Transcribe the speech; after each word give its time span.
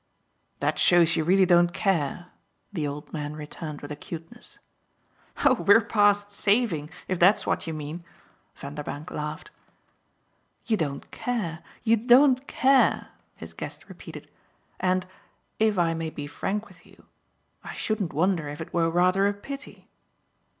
"That 0.61 0.79
shows 0.79 1.15
you 1.15 1.23
really 1.23 1.45
don't 1.45 1.75
care," 1.75 2.31
the 2.73 2.87
old 2.87 3.13
man 3.13 3.35
returned 3.35 3.81
with 3.81 3.91
acuteness. 3.91 4.57
"Oh 5.45 5.53
we're 5.61 5.79
past 5.79 6.31
saving, 6.31 6.89
if 7.07 7.19
that's 7.19 7.45
what 7.45 7.67
you 7.67 7.73
mean!" 7.75 8.03
Vanderbank 8.55 9.11
laughed. 9.11 9.51
"You 10.65 10.75
don't 10.75 11.11
care, 11.11 11.61
you 11.83 11.97
don't 11.97 12.47
care!" 12.47 13.09
his 13.35 13.53
guest 13.53 13.87
repeated, 13.89 14.31
"and 14.79 15.05
if 15.59 15.77
I 15.77 15.93
may 15.93 16.09
be 16.09 16.25
frank 16.25 16.67
with 16.67 16.83
you 16.83 17.05
I 17.63 17.75
shouldn't 17.75 18.11
wonder 18.11 18.47
if 18.47 18.59
it 18.59 18.73
were 18.73 18.89
rather 18.89 19.27
a 19.27 19.35
pity." 19.35 19.87